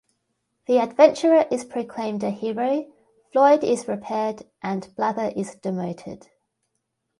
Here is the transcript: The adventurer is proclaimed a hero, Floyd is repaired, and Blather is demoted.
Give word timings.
The 0.65 0.79
adventurer 0.79 1.45
is 1.51 1.63
proclaimed 1.63 2.23
a 2.23 2.31
hero, 2.31 2.91
Floyd 3.31 3.63
is 3.63 3.87
repaired, 3.87 4.41
and 4.63 4.89
Blather 4.95 5.31
is 5.35 5.53
demoted. 5.53 6.27